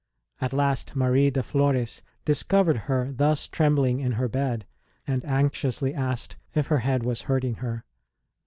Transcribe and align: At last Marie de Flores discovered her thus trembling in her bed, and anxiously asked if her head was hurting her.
At 0.39 0.51
last 0.51 0.95
Marie 0.95 1.29
de 1.29 1.43
Flores 1.43 2.01
discovered 2.25 2.75
her 2.89 3.11
thus 3.13 3.47
trembling 3.47 3.99
in 3.99 4.13
her 4.13 4.27
bed, 4.27 4.65
and 5.05 5.23
anxiously 5.25 5.93
asked 5.93 6.37
if 6.55 6.65
her 6.73 6.79
head 6.79 7.03
was 7.03 7.21
hurting 7.29 7.57
her. 7.57 7.85